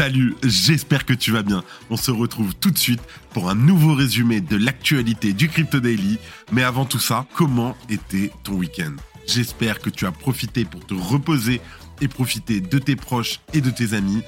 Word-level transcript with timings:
Salut, 0.00 0.34
j'espère 0.42 1.04
que 1.04 1.12
tu 1.12 1.30
vas 1.30 1.42
bien. 1.42 1.62
On 1.90 1.96
se 1.98 2.10
retrouve 2.10 2.54
tout 2.54 2.70
de 2.70 2.78
suite 2.78 3.02
pour 3.34 3.50
un 3.50 3.54
nouveau 3.54 3.92
résumé 3.92 4.40
de 4.40 4.56
l'actualité 4.56 5.34
du 5.34 5.50
Crypto 5.50 5.78
Daily. 5.78 6.18
Mais 6.52 6.62
avant 6.62 6.86
tout 6.86 6.98
ça, 6.98 7.26
comment 7.34 7.76
était 7.90 8.32
ton 8.42 8.54
week-end? 8.54 8.94
J'espère 9.26 9.78
que 9.78 9.90
tu 9.90 10.06
as 10.06 10.10
profité 10.10 10.64
pour 10.64 10.86
te 10.86 10.94
reposer 10.94 11.60
et 12.00 12.08
profiter 12.08 12.62
de 12.62 12.78
tes 12.78 12.96
proches 12.96 13.40
et 13.52 13.60
de 13.60 13.68
tes 13.68 13.92
amis. 13.92 14.22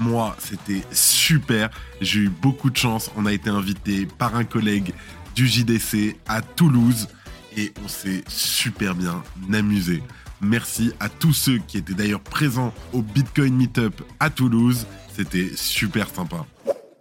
Moi, 0.00 0.34
c'était 0.38 0.80
super. 0.92 1.68
J'ai 2.00 2.20
eu 2.20 2.30
beaucoup 2.30 2.70
de 2.70 2.78
chance. 2.78 3.10
On 3.14 3.26
a 3.26 3.34
été 3.34 3.50
invité 3.50 4.06
par 4.06 4.34
un 4.34 4.44
collègue 4.44 4.94
du 5.34 5.46
JDC 5.46 6.16
à 6.26 6.40
Toulouse 6.40 7.06
et 7.54 7.74
on 7.84 7.88
s'est 7.88 8.24
super 8.28 8.94
bien 8.94 9.22
amusé. 9.52 10.02
Merci 10.40 10.92
à 11.00 11.10
tous 11.10 11.34
ceux 11.34 11.58
qui 11.58 11.76
étaient 11.76 11.92
d'ailleurs 11.92 12.20
présents 12.20 12.72
au 12.94 13.02
Bitcoin 13.02 13.54
Meetup 13.56 14.00
à 14.20 14.30
Toulouse. 14.30 14.86
C'était 15.18 15.50
super 15.56 16.08
sympa. 16.08 16.46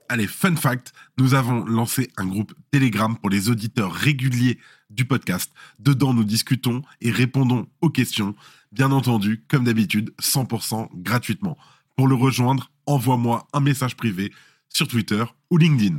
Allez, 0.10 0.26
fun 0.26 0.56
fact, 0.56 0.92
nous 1.20 1.36
avons 1.36 1.64
lancé 1.66 2.10
un 2.18 2.26
groupe 2.26 2.52
Telegram 2.72 3.16
pour 3.16 3.30
les 3.30 3.50
auditeurs 3.50 3.94
réguliers 3.94 4.58
du 4.90 5.06
podcast. 5.06 5.52
Dedans, 5.78 6.16
nous 6.16 6.24
discutons 6.24 6.82
et 7.00 7.12
répondons 7.12 7.68
aux 7.82 7.92
questions. 7.92 8.34
Bien 8.72 8.92
entendu, 8.92 9.44
comme 9.48 9.66
d'habitude, 9.66 10.16
100% 10.20 10.90
gratuitement. 10.96 11.60
Pour 11.96 12.08
le 12.08 12.16
rejoindre, 12.16 12.72
envoie-moi 12.88 13.48
un 13.54 13.60
message 13.60 13.96
privé 13.96 14.34
sur 14.68 14.88
Twitter 14.88 15.24
ou 15.52 15.58
LinkedIn. 15.60 15.98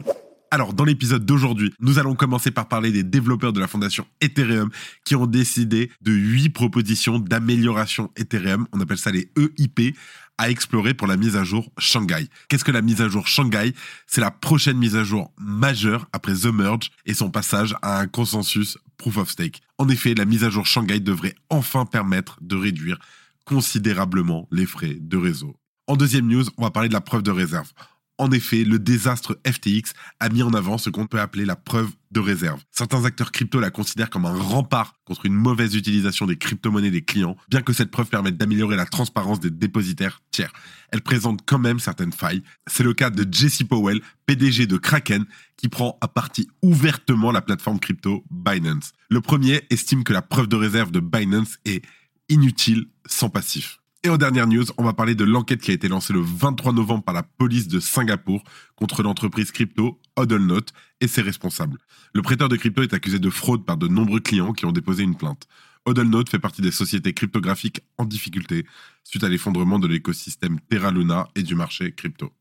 Alors, 0.51 0.73
dans 0.73 0.85
l'épisode 0.85 1.27
d'aujourd'hui, 1.27 1.75
nous 1.81 1.99
allons 1.99 2.15
commencer 2.15 2.51
par 2.51 2.69
parler 2.69 2.91
des 2.91 3.03
développeurs 3.03 3.53
de 3.53 3.61
la 3.61 3.69
fondation 3.69 4.07
Ethereum 4.23 4.71
qui 5.05 5.15
ont 5.15 5.27
décidé 5.27 5.91
de 6.01 6.13
8 6.13 6.49
propositions 6.51 7.19
d'amélioration 7.19 8.11
Ethereum, 8.17 8.67
on 8.73 8.81
appelle 8.81 8.99
ça 8.99 9.11
les 9.11 9.31
EIP, 9.37 9.95
à 10.39 10.49
explorer 10.51 10.95
pour 10.95 11.07
la 11.07 11.17
mise 11.17 11.37
à 11.37 11.45
jour 11.45 11.71
Shanghai. 11.79 12.29
Qu'est-ce 12.49 12.65
que 12.65 12.71
la 12.71 12.81
mise 12.81 13.03
à 13.03 13.09
jour 13.09 13.27
Shanghai? 13.27 13.75
C'est 14.07 14.21
la 14.21 14.31
prochaine 14.31 14.79
mise 14.79 14.97
à 14.97 15.05
jour 15.05 15.33
majeure 15.37 16.07
après 16.13 16.35
The 16.35 16.47
Merge 16.47 16.93
et 17.05 17.13
son 17.13 17.31
passage 17.31 17.75
à 17.83 18.01
un 18.01 18.07
consensus 18.07 18.79
Proof 18.97 19.19
of 19.19 19.31
Stake. 19.31 19.61
En 19.77 19.89
effet, 19.89 20.15
la 20.15 20.25
mise 20.25 20.45
à 20.45 20.51
jour 20.51 20.65
Shanghai 20.65 21.01
devrait 21.01 21.35
enfin 21.51 21.85
permettre 21.85 22.39
de 22.41 22.57
réduire 22.57 22.99
considérablement 23.45 24.49
les 24.51 24.67
frais 24.67 24.97
de 24.99 25.17
réseau. 25.17 25.57
En 25.89 25.97
deuxième 25.97 26.27
news, 26.27 26.45
on 26.57 26.63
va 26.63 26.71
parler 26.71 26.89
de 26.89 26.95
la 26.95 27.01
preuve 27.01 27.23
de 27.23 27.31
réserve. 27.31 27.73
En 28.21 28.33
effet, 28.33 28.65
le 28.65 28.81
désastre 28.81 29.39
FTX 29.47 29.93
a 30.19 30.29
mis 30.29 30.43
en 30.43 30.53
avant 30.53 30.77
ce 30.77 30.91
qu'on 30.91 31.07
peut 31.07 31.21
appeler 31.21 31.45
la 31.45 31.55
preuve 31.55 31.91
de 32.11 32.19
réserve. 32.19 32.61
Certains 32.73 33.05
acteurs 33.05 33.31
crypto 33.31 33.61
la 33.61 33.71
considèrent 33.71 34.11
comme 34.11 34.27
un 34.27 34.35
rempart 34.35 34.95
contre 35.05 35.27
une 35.27 35.35
mauvaise 35.35 35.77
utilisation 35.77 36.27
des 36.27 36.37
crypto-monnaies 36.37 36.91
des 36.91 37.03
clients, 37.03 37.37
bien 37.49 37.63
que 37.63 37.73
cette 37.73 37.93
preuve 37.93 38.09
permette 38.09 38.37
d'améliorer 38.37 38.75
la 38.75 38.87
transparence 38.87 39.39
des 39.39 39.51
dépositaires 39.51 40.21
tiers. 40.33 40.53
Elle 40.91 41.03
présente 41.03 41.43
quand 41.47 41.61
même 41.61 41.79
certaines 41.79 42.13
failles. 42.13 42.43
C'est 42.67 42.83
le 42.83 42.93
cas 42.93 43.11
de 43.11 43.25
Jesse 43.31 43.63
Powell, 43.63 44.01
PDG 44.27 44.67
de 44.67 44.79
Kraken, 44.79 45.25
qui 45.57 45.69
prend 45.69 45.97
à 46.01 46.09
partie 46.09 46.49
ouvertement 46.61 47.31
la 47.31 47.41
plateforme 47.41 47.79
crypto 47.79 48.25
Binance. 48.31 48.93
Le 49.11 49.21
premier 49.21 49.63
estime 49.71 50.03
que 50.03 50.13
la 50.13 50.23
preuve 50.23 50.49
de 50.49 50.57
réserve 50.57 50.91
de 50.91 51.01
Binance 51.01 51.59
est 51.65 51.85
inutile 52.29 52.87
sans 53.07 53.31
passif. 53.31 53.79
Et 54.09 54.11
en 54.11 54.17
dernière 54.17 54.47
news, 54.47 54.65
on 54.79 54.85
va 54.85 54.95
parler 54.95 55.15
de 55.15 55.25
l'enquête 55.25 55.61
qui 55.61 55.71
a 55.71 55.75
été 55.75 55.87
lancée 55.87 56.15
le 56.15 56.23
23 56.23 56.73
novembre 56.73 57.05
par 57.05 57.15
la 57.15 57.23
police 57.23 57.69
de 57.69 57.79
Singapour 57.79 58.43
contre 58.75 59.03
l'entreprise 59.03 59.53
crypto 59.53 60.01
HODLNOTE 60.17 60.73
et 61.03 61.09
ses 61.09 61.21
responsables. 61.21 61.77
Le 62.15 62.23
prêteur 62.23 62.49
de 62.49 62.57
crypto 62.57 62.81
est 62.83 62.95
accusé 62.95 63.19
de 63.19 63.29
fraude 63.29 63.67
par 63.67 63.77
de 63.77 63.87
nombreux 63.87 64.21
clients 64.21 64.55
qui 64.55 64.65
ont 64.65 64.73
déposé 64.73 65.03
une 65.03 65.15
plainte. 65.15 65.47
HODLNOTE 65.85 66.31
fait 66.31 66.39
partie 66.39 66.63
des 66.63 66.71
sociétés 66.71 67.13
cryptographiques 67.13 67.83
en 67.99 68.07
difficulté 68.07 68.65
suite 69.05 69.25
à 69.25 69.29
l'effondrement 69.29 69.79
de 69.79 69.87
l'écosystème 69.87 70.59
Terra 70.71 70.91
Luna 70.91 71.29
et 71.35 71.43
du 71.43 71.55
marché 71.55 71.93
crypto. 71.93 72.33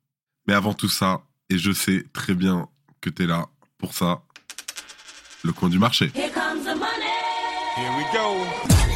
Mais 0.47 0.53
avant 0.53 0.73
tout 0.73 0.87
ça, 0.87 1.25
et 1.49 1.57
je 1.57 1.73
sais 1.73 2.05
très 2.13 2.33
bien 2.33 2.69
que 3.01 3.09
tu 3.09 3.23
es 3.23 3.27
là 3.27 3.47
pour 3.77 3.93
ça, 3.93 4.23
le 5.43 5.51
coin 5.51 5.67
du 5.67 5.79
marché. 5.79 6.13
Here 6.15 6.31
comes 6.31 6.63
the 6.63 6.79
money. 6.79 7.11
Here 7.75 7.91
we 7.97 8.05
go. 8.13 8.86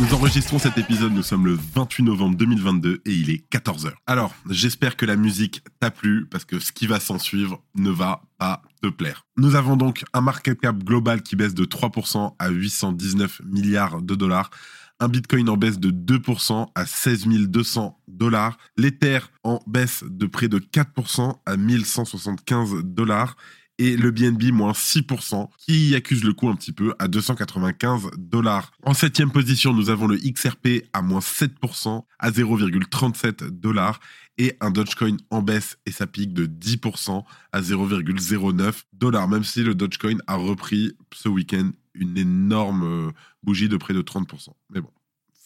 Nous 0.00 0.14
enregistrons 0.14 0.60
cet 0.60 0.78
épisode, 0.78 1.12
nous 1.12 1.24
sommes 1.24 1.44
le 1.44 1.58
28 1.74 2.04
novembre 2.04 2.36
2022 2.36 3.02
et 3.04 3.10
il 3.10 3.30
est 3.30 3.44
14h. 3.50 3.92
Alors, 4.06 4.32
j'espère 4.48 4.96
que 4.96 5.04
la 5.04 5.16
musique 5.16 5.64
t'a 5.80 5.90
plu 5.90 6.26
parce 6.30 6.44
que 6.44 6.60
ce 6.60 6.70
qui 6.70 6.86
va 6.86 7.00
s'en 7.00 7.18
suivre 7.18 7.64
ne 7.74 7.90
va 7.90 8.22
pas 8.38 8.62
te 8.80 8.86
plaire. 8.86 9.26
Nous 9.36 9.56
avons 9.56 9.76
donc 9.76 10.04
un 10.12 10.20
market 10.20 10.60
cap 10.60 10.78
global 10.84 11.22
qui 11.22 11.34
baisse 11.34 11.52
de 11.52 11.64
3% 11.64 12.36
à 12.38 12.48
819 12.48 13.40
milliards 13.44 14.00
de 14.00 14.14
dollars 14.14 14.50
un 15.00 15.08
Bitcoin 15.08 15.48
en 15.48 15.56
baisse 15.56 15.78
de 15.78 15.90
2% 15.90 16.68
à 16.74 16.86
16 16.86 17.26
200 17.48 18.00
dollars, 18.08 18.58
l'Ether 18.76 19.20
en 19.44 19.60
baisse 19.66 20.04
de 20.08 20.26
près 20.26 20.48
de 20.48 20.58
4% 20.58 21.38
à 21.46 21.56
1175 21.56 22.82
dollars 22.84 23.36
et 23.78 23.96
le 23.96 24.10
BNB 24.10 24.52
moins 24.52 24.72
6% 24.72 25.48
qui 25.58 25.94
accuse 25.94 26.24
le 26.24 26.32
coup 26.32 26.48
un 26.48 26.56
petit 26.56 26.72
peu 26.72 26.94
à 26.98 27.08
295 27.08 28.10
dollars. 28.16 28.72
En 28.82 28.94
septième 28.94 29.30
position, 29.30 29.72
nous 29.72 29.90
avons 29.90 30.06
le 30.06 30.16
XRP 30.16 30.84
à 30.92 31.02
moins 31.02 31.20
7% 31.20 32.04
à 32.18 32.30
0,37 32.30 33.48
dollars 33.50 34.00
et 34.38 34.56
un 34.60 34.70
Dogecoin 34.70 35.16
en 35.30 35.42
baisse 35.42 35.78
et 35.86 35.90
sa 35.90 36.06
pique 36.06 36.32
de 36.32 36.46
10% 36.46 37.24
à 37.52 37.60
0,09 37.60 38.82
dollars, 38.92 39.28
même 39.28 39.44
si 39.44 39.62
le 39.62 39.74
Dogecoin 39.74 40.18
a 40.26 40.36
repris 40.36 40.92
ce 41.12 41.28
week-end 41.28 41.70
une 41.94 42.16
énorme 42.16 42.84
euh, 42.84 43.10
bougie 43.42 43.68
de 43.68 43.76
près 43.76 43.94
de 43.94 44.02
30%. 44.02 44.50
Mais 44.70 44.80
bon, 44.80 44.90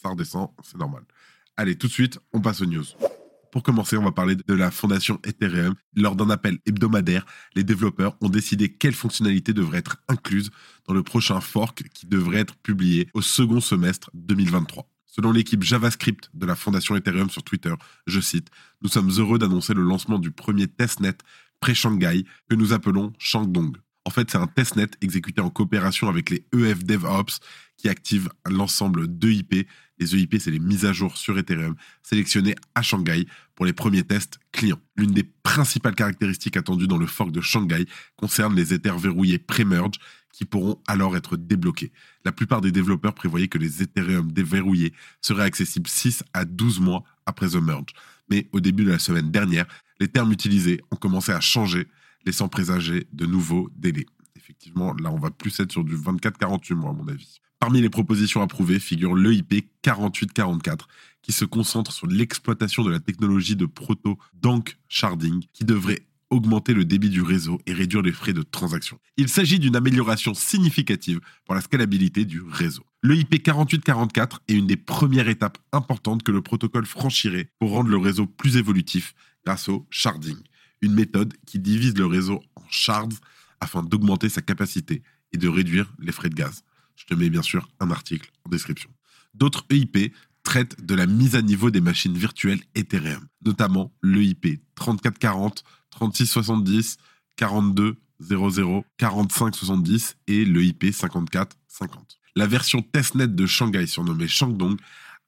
ça 0.01 0.09
redescend, 0.09 0.49
c'est 0.63 0.77
normal. 0.77 1.03
Allez, 1.57 1.75
tout 1.75 1.87
de 1.87 1.91
suite, 1.91 2.19
on 2.33 2.41
passe 2.41 2.61
aux 2.61 2.65
news. 2.65 2.85
Pour 3.53 3.61
commencer, 3.61 3.97
on 3.97 4.03
va 4.03 4.11
parler 4.11 4.35
de 4.35 4.53
la 4.55 4.71
fondation 4.71 5.19
Ethereum. 5.23 5.75
Lors 5.95 6.15
d'un 6.15 6.31
appel 6.31 6.57
hebdomadaire, 6.65 7.23
les 7.53 7.63
développeurs 7.63 8.17
ont 8.19 8.29
décidé 8.29 8.73
quelles 8.73 8.95
fonctionnalités 8.95 9.53
devraient 9.53 9.77
être 9.77 9.97
incluses 10.07 10.49
dans 10.87 10.95
le 10.95 11.03
prochain 11.03 11.39
fork 11.39 11.83
qui 11.93 12.07
devrait 12.07 12.39
être 12.39 12.55
publié 12.55 13.09
au 13.13 13.21
second 13.21 13.61
semestre 13.61 14.09
2023. 14.15 14.89
Selon 15.05 15.31
l'équipe 15.31 15.61
JavaScript 15.61 16.31
de 16.33 16.47
la 16.47 16.55
fondation 16.55 16.95
Ethereum 16.95 17.29
sur 17.29 17.43
Twitter, 17.43 17.75
je 18.07 18.19
cite, 18.19 18.49
Nous 18.81 18.89
sommes 18.89 19.11
heureux 19.19 19.37
d'annoncer 19.37 19.75
le 19.75 19.83
lancement 19.83 20.17
du 20.17 20.31
premier 20.31 20.65
testnet 20.65 21.13
pré-Shanghai 21.59 22.25
que 22.49 22.55
nous 22.55 22.73
appelons 22.73 23.13
Shangdong. 23.19 23.77
En 24.05 24.09
fait, 24.09 24.29
c'est 24.29 24.37
un 24.37 24.47
testnet 24.47 24.89
exécuté 25.01 25.39
en 25.39 25.49
coopération 25.49 26.09
avec 26.09 26.29
les 26.29 26.45
EF 26.53 26.83
DevOps 26.83 27.39
qui 27.77 27.87
activent 27.87 28.29
l'ensemble 28.49 29.07
d'EIP. 29.07 29.67
Les 29.97 30.15
EIP, 30.15 30.35
c'est 30.39 30.51
les 30.51 30.59
mises 30.59 30.85
à 30.85 30.91
jour 30.91 31.17
sur 31.17 31.37
Ethereum 31.37 31.75
sélectionnées 32.01 32.55
à 32.75 32.81
Shanghai 32.81 33.25
pour 33.55 33.65
les 33.65 33.71
premiers 33.71 34.03
tests 34.03 34.39
clients. 34.51 34.79
L'une 34.97 35.11
des 35.11 35.23
principales 35.23 35.95
caractéristiques 35.95 36.57
attendues 36.57 36.87
dans 36.87 36.97
le 36.97 37.05
fork 37.05 37.31
de 37.31 37.39
Shanghai 37.39 37.85
concerne 38.17 38.55
les 38.55 38.73
Ethers 38.73 38.97
verrouillés 38.97 39.39
pré-merge 39.39 39.99
qui 40.33 40.43
pourront 40.45 40.81
alors 40.87 41.15
être 41.15 41.37
débloqués. 41.37 41.93
La 42.25 42.33
plupart 42.33 42.59
des 42.59 42.71
développeurs 42.71 43.13
prévoyaient 43.13 43.47
que 43.47 43.59
les 43.59 43.83
Ethereum 43.83 44.31
déverrouillés 44.31 44.93
seraient 45.21 45.43
accessibles 45.43 45.87
6 45.87 46.23
à 46.33 46.43
12 46.43 46.81
mois 46.81 47.03
après 47.25 47.49
The 47.49 47.55
Merge. 47.55 47.93
Mais 48.29 48.49
au 48.51 48.59
début 48.59 48.83
de 48.83 48.91
la 48.91 48.99
semaine 48.99 49.31
dernière, 49.31 49.65
les 49.99 50.07
termes 50.07 50.31
utilisés 50.31 50.81
ont 50.91 50.95
commencé 50.97 51.31
à 51.31 51.39
changer 51.39 51.87
laissant 52.25 52.47
présager 52.47 53.07
de 53.13 53.25
nouveaux 53.25 53.69
délais. 53.75 54.05
Effectivement, 54.35 54.93
là, 54.95 55.11
on 55.11 55.19
va 55.19 55.31
plus 55.31 55.59
être 55.59 55.71
sur 55.71 55.83
du 55.83 55.95
24-48 55.95 56.73
mois, 56.73 56.91
à 56.91 56.93
mon 56.93 57.07
avis. 57.07 57.39
Parmi 57.59 57.81
les 57.81 57.89
propositions 57.89 58.41
approuvées 58.41 58.79
figure 58.79 59.15
l'EIP 59.15 59.69
4844, 59.83 60.87
qui 61.21 61.31
se 61.31 61.45
concentre 61.45 61.93
sur 61.93 62.07
l'exploitation 62.07 62.83
de 62.83 62.91
la 62.91 62.99
technologie 62.99 63.55
de 63.55 63.65
proto-dank 63.65 64.77
sharding, 64.89 65.45
qui 65.53 65.63
devrait 65.63 66.01
augmenter 66.29 66.73
le 66.73 66.83
débit 66.83 67.09
du 67.09 67.21
réseau 67.21 67.61
et 67.65 67.73
réduire 67.73 68.01
les 68.01 68.11
frais 68.11 68.33
de 68.33 68.41
transaction. 68.41 68.99
Il 69.17 69.29
s'agit 69.29 69.59
d'une 69.59 69.75
amélioration 69.75 70.33
significative 70.33 71.21
pour 71.45 71.55
la 71.55 71.61
scalabilité 71.61 72.25
du 72.25 72.41
réseau. 72.41 72.83
L'EIP 73.03 73.41
4844 73.41 74.41
est 74.47 74.55
une 74.55 74.67
des 74.67 74.75
premières 74.75 75.29
étapes 75.29 75.57
importantes 75.71 76.23
que 76.23 76.31
le 76.31 76.41
protocole 76.41 76.85
franchirait 76.85 77.49
pour 77.59 77.71
rendre 77.71 77.89
le 77.89 77.97
réseau 77.97 78.25
plus 78.25 78.57
évolutif 78.57 79.13
grâce 79.45 79.69
au 79.69 79.85
sharding 79.89 80.37
une 80.83 80.93
méthode 80.93 81.33
qui 81.45 81.59
divise 81.59 81.97
le 81.97 82.05
réseau 82.05 82.41
en 82.55 82.63
shards 82.69 83.19
afin 83.59 83.81
d'augmenter 83.81 84.29
sa 84.29 84.41
capacité 84.41 85.01
et 85.31 85.37
de 85.37 85.47
réduire 85.47 85.91
les 85.99 86.11
frais 86.11 86.29
de 86.29 86.35
gaz. 86.35 86.63
Je 86.95 87.05
te 87.05 87.13
mets 87.15 87.29
bien 87.29 87.41
sûr 87.41 87.69
un 87.79 87.89
article 87.89 88.31
en 88.45 88.49
description. 88.49 88.89
D'autres 89.33 89.65
EIP 89.69 90.13
traitent 90.43 90.85
de 90.85 90.93
la 90.93 91.07
mise 91.07 91.35
à 91.35 91.41
niveau 91.41 91.71
des 91.71 91.81
machines 91.81 92.17
virtuelles 92.17 92.61
Ethereum, 92.75 93.25
notamment 93.43 93.93
l'EIP 94.03 94.61
3440, 94.75 95.63
3670, 95.89 96.97
42 97.37 97.97
00 98.19 98.85
45 98.97 99.55
70 99.55 100.17
et 100.27 100.45
le 100.45 100.63
IP 100.63 100.93
54 100.93 101.57
50. 101.67 102.19
La 102.35 102.47
version 102.47 102.81
testnet 102.81 103.27
de 103.27 103.45
Shanghai 103.45 103.87
surnommée 103.87 104.27
Shangdong 104.27 104.77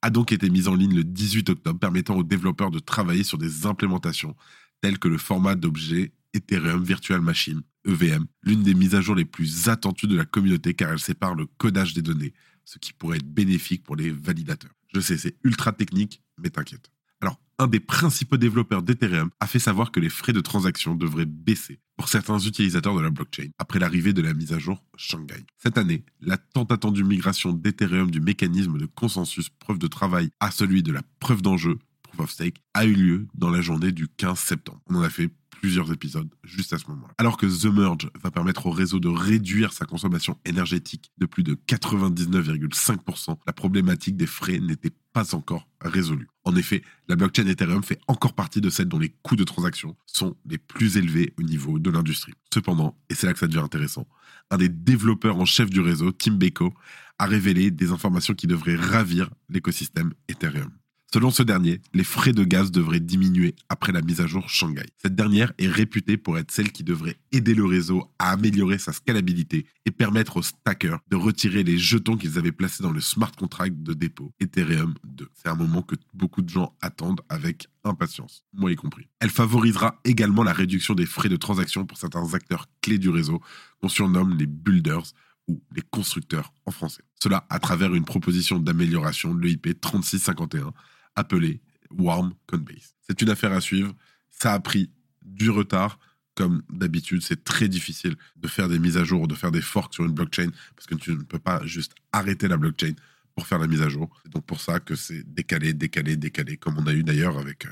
a 0.01 0.09
donc 0.09 0.31
été 0.31 0.49
mise 0.49 0.67
en 0.67 0.75
ligne 0.75 0.95
le 0.95 1.03
18 1.03 1.49
octobre, 1.49 1.79
permettant 1.79 2.15
aux 2.15 2.23
développeurs 2.23 2.71
de 2.71 2.79
travailler 2.79 3.23
sur 3.23 3.37
des 3.37 3.65
implémentations 3.65 4.35
telles 4.81 4.99
que 4.99 5.07
le 5.07 5.17
format 5.17 5.55
d'objet 5.55 6.11
Ethereum 6.33 6.83
Virtual 6.83 7.21
Machine, 7.21 7.61
EVM, 7.85 8.25
l'une 8.43 8.63
des 8.63 8.73
mises 8.73 8.95
à 8.95 9.01
jour 9.01 9.15
les 9.15 9.25
plus 9.25 9.69
attendues 9.69 10.07
de 10.07 10.15
la 10.15 10.25
communauté 10.25 10.73
car 10.73 10.91
elle 10.91 10.99
sépare 10.99 11.35
le 11.35 11.45
codage 11.45 11.93
des 11.93 12.01
données, 12.01 12.33
ce 12.65 12.79
qui 12.79 12.93
pourrait 12.93 13.17
être 13.17 13.29
bénéfique 13.29 13.83
pour 13.83 13.95
les 13.95 14.11
validateurs. 14.11 14.73
Je 14.93 14.99
sais, 14.99 15.17
c'est 15.17 15.35
ultra 15.43 15.71
technique, 15.71 16.21
mais 16.37 16.49
t'inquiète. 16.49 16.91
Alors, 17.21 17.39
un 17.57 17.67
des 17.67 17.79
principaux 17.79 18.37
développeurs 18.37 18.81
d'Ethereum 18.81 19.29
a 19.39 19.47
fait 19.47 19.59
savoir 19.59 19.91
que 19.91 19.99
les 19.99 20.09
frais 20.09 20.33
de 20.33 20.41
transaction 20.41 20.95
devraient 20.95 21.25
baisser 21.25 21.79
pour 21.95 22.09
certains 22.09 22.39
utilisateurs 22.39 22.95
de 22.95 23.01
la 23.01 23.09
blockchain 23.09 23.49
après 23.57 23.79
l'arrivée 23.79 24.13
de 24.13 24.21
la 24.21 24.33
mise 24.33 24.51
à 24.51 24.59
jour 24.59 24.83
Shanghai. 24.97 25.45
Cette 25.57 25.77
année, 25.77 26.03
la 26.21 26.37
tant 26.37 26.65
attendue 26.65 27.03
migration 27.03 27.53
d'Ethereum 27.53 28.11
du 28.11 28.19
mécanisme 28.19 28.77
de 28.77 28.85
consensus 28.85 29.49
preuve 29.49 29.79
de 29.79 29.87
travail 29.87 30.29
à 30.39 30.51
celui 30.51 30.83
de 30.83 30.91
la 30.91 31.01
preuve 31.19 31.41
d'enjeu 31.41 31.77
Of 32.19 32.31
Stake 32.31 32.61
a 32.73 32.85
eu 32.85 32.93
lieu 32.93 33.27
dans 33.33 33.49
la 33.49 33.61
journée 33.61 33.91
du 33.91 34.07
15 34.07 34.39
septembre. 34.39 34.81
On 34.87 34.95
en 34.95 35.01
a 35.01 35.09
fait 35.09 35.29
plusieurs 35.49 35.91
épisodes 35.91 36.29
juste 36.43 36.73
à 36.73 36.77
ce 36.77 36.87
moment-là. 36.89 37.13
Alors 37.17 37.37
que 37.37 37.45
The 37.45 37.73
Merge 37.73 38.09
va 38.21 38.29
permettre 38.29 38.67
au 38.67 38.71
réseau 38.71 38.99
de 38.99 39.07
réduire 39.07 39.73
sa 39.73 39.85
consommation 39.85 40.37
énergétique 40.45 41.11
de 41.17 41.25
plus 41.25 41.43
de 41.43 41.55
99,5%, 41.55 43.37
la 43.47 43.53
problématique 43.53 44.17
des 44.17 44.27
frais 44.27 44.59
n'était 44.59 44.91
pas 45.13 45.33
encore 45.33 45.67
résolue. 45.81 46.27
En 46.43 46.55
effet, 46.55 46.83
la 47.07 47.15
blockchain 47.15 47.47
Ethereum 47.47 47.83
fait 47.83 47.99
encore 48.07 48.33
partie 48.33 48.61
de 48.61 48.69
celles 48.69 48.87
dont 48.87 48.99
les 48.99 49.15
coûts 49.23 49.35
de 49.35 49.43
transaction 49.43 49.95
sont 50.05 50.35
les 50.45 50.57
plus 50.57 50.97
élevés 50.97 51.33
au 51.39 51.41
niveau 51.41 51.79
de 51.79 51.89
l'industrie. 51.89 52.33
Cependant, 52.53 52.97
et 53.09 53.15
c'est 53.15 53.25
là 53.25 53.33
que 53.33 53.39
ça 53.39 53.47
devient 53.47 53.59
intéressant, 53.59 54.07
un 54.51 54.57
des 54.57 54.69
développeurs 54.69 55.37
en 55.37 55.45
chef 55.45 55.69
du 55.69 55.79
réseau, 55.79 56.11
Tim 56.11 56.33
Beko, 56.33 56.73
a 57.17 57.25
révélé 57.25 57.71
des 57.71 57.91
informations 57.91 58.33
qui 58.33 58.47
devraient 58.47 58.75
ravir 58.75 59.29
l'écosystème 59.49 60.13
Ethereum. 60.27 60.71
Selon 61.15 61.31
ce 61.31 61.43
dernier, 61.43 61.79
les 61.93 62.03
frais 62.03 62.33
de 62.33 62.43
gaz 62.43 62.71
devraient 62.71 62.99
diminuer 62.99 63.55
après 63.69 63.93
la 63.93 64.01
mise 64.01 64.19
à 64.19 64.27
jour 64.27 64.49
Shanghai. 64.49 64.83
Cette 64.97 65.15
dernière 65.15 65.53
est 65.57 65.69
réputée 65.69 66.17
pour 66.17 66.37
être 66.37 66.51
celle 66.51 66.73
qui 66.73 66.83
devrait 66.83 67.15
aider 67.31 67.53
le 67.53 67.63
réseau 67.63 68.11
à 68.19 68.31
améliorer 68.31 68.77
sa 68.79 68.91
scalabilité 68.91 69.65
et 69.85 69.91
permettre 69.91 70.35
aux 70.35 70.41
stackers 70.41 70.99
de 71.09 71.15
retirer 71.15 71.63
les 71.63 71.77
jetons 71.77 72.17
qu'ils 72.17 72.37
avaient 72.37 72.51
placés 72.51 72.83
dans 72.83 72.91
le 72.91 72.99
smart 72.99 73.31
contract 73.31 73.81
de 73.81 73.93
dépôt 73.93 74.33
Ethereum 74.41 74.93
2. 75.05 75.29
C'est 75.35 75.47
un 75.47 75.55
moment 75.55 75.83
que 75.83 75.95
beaucoup 76.13 76.41
de 76.41 76.49
gens 76.49 76.75
attendent 76.81 77.21
avec 77.29 77.69
impatience, 77.85 78.43
moi 78.51 78.73
y 78.73 78.75
compris. 78.75 79.07
Elle 79.21 79.29
favorisera 79.29 80.01
également 80.03 80.43
la 80.43 80.51
réduction 80.51 80.95
des 80.95 81.05
frais 81.05 81.29
de 81.29 81.37
transaction 81.37 81.85
pour 81.85 81.97
certains 81.97 82.33
acteurs 82.33 82.65
clés 82.81 82.99
du 82.99 83.07
réseau 83.07 83.39
qu'on 83.81 83.87
surnomme 83.87 84.37
les 84.37 84.47
builders 84.47 85.13
ou 85.47 85.63
les 85.73 85.81
constructeurs 85.81 86.51
en 86.65 86.71
français. 86.71 87.03
Cela 87.23 87.45
à 87.49 87.59
travers 87.59 87.95
une 87.95 88.03
proposition 88.03 88.59
d'amélioration 88.59 89.33
de 89.33 89.39
l'EIP 89.39 89.79
3651 89.79 90.73
appelé 91.15 91.61
Warm 91.91 92.33
Coinbase. 92.47 92.95
C'est 93.01 93.21
une 93.21 93.29
affaire 93.29 93.51
à 93.51 93.61
suivre. 93.61 93.93
Ça 94.31 94.53
a 94.53 94.59
pris 94.59 94.89
du 95.23 95.49
retard. 95.49 95.99
Comme 96.35 96.63
d'habitude, 96.69 97.21
c'est 97.21 97.45
très 97.45 97.69
difficile 97.69 98.15
de 98.35 98.47
faire 98.49 98.67
des 98.67 98.77
mises 98.77 98.97
à 98.97 99.05
jour 99.05 99.21
ou 99.21 99.27
de 99.27 99.35
faire 99.35 99.51
des 99.51 99.61
forks 99.61 99.93
sur 99.93 100.03
une 100.03 100.11
blockchain 100.11 100.49
parce 100.75 100.85
que 100.85 100.95
tu 100.95 101.11
ne 101.11 101.23
peux 101.23 101.39
pas 101.39 101.65
juste 101.65 101.93
arrêter 102.11 102.49
la 102.49 102.57
blockchain 102.57 102.93
pour 103.35 103.47
faire 103.47 103.57
la 103.57 103.67
mise 103.67 103.81
à 103.81 103.87
jour. 103.87 104.09
C'est 104.23 104.33
donc 104.33 104.45
pour 104.45 104.59
ça 104.59 104.81
que 104.81 104.95
c'est 104.95 105.23
décalé, 105.33 105.73
décalé, 105.73 106.17
décalé, 106.17 106.57
comme 106.57 106.77
on 106.77 106.87
a 106.87 106.93
eu 106.93 107.03
d'ailleurs 107.03 107.37
avec 107.37 107.65
euh, 107.65 107.69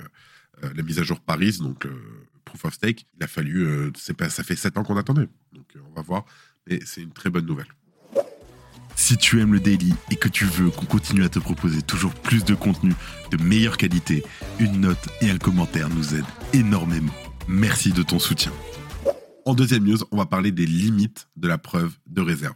euh, 0.63 0.73
la 0.75 0.83
mise 0.83 0.99
à 0.99 1.03
jour 1.03 1.19
Paris, 1.19 1.57
donc 1.59 1.85
euh, 1.85 2.25
Proof 2.45 2.63
of 2.63 2.73
Stake. 2.73 3.05
Il 3.17 3.23
a 3.23 3.27
fallu, 3.27 3.91
pas, 4.17 4.29
ça 4.29 4.43
fait 4.43 4.55
7 4.55 4.77
ans 4.77 4.83
qu'on 4.83 4.97
attendait. 4.97 5.27
Donc 5.51 5.65
on 5.89 5.93
va 5.93 6.01
voir, 6.01 6.25
mais 6.67 6.79
c'est 6.85 7.01
une 7.01 7.11
très 7.11 7.29
bonne 7.29 7.45
nouvelle. 7.45 7.67
Si 8.95 9.17
tu 9.17 9.41
aimes 9.41 9.53
le 9.53 9.59
daily 9.59 9.93
et 10.11 10.15
que 10.15 10.29
tu 10.29 10.45
veux 10.45 10.69
qu'on 10.69 10.85
continue 10.85 11.23
à 11.23 11.29
te 11.29 11.39
proposer 11.39 11.81
toujours 11.81 12.13
plus 12.13 12.43
de 12.45 12.53
contenu 12.53 12.93
de 13.31 13.37
meilleure 13.43 13.77
qualité, 13.77 14.23
une 14.59 14.81
note 14.81 15.09
et 15.21 15.29
un 15.29 15.37
commentaire 15.37 15.89
nous 15.89 16.15
aident 16.15 16.25
énormément. 16.53 17.13
Merci 17.47 17.91
de 17.91 18.03
ton 18.03 18.19
soutien. 18.19 18.51
En 19.45 19.55
deuxième 19.55 19.83
news, 19.83 19.97
on 20.11 20.17
va 20.17 20.25
parler 20.25 20.51
des 20.51 20.65
limites 20.65 21.27
de 21.35 21.47
la 21.47 21.57
preuve 21.57 21.93
de 22.07 22.21
réserve. 22.21 22.55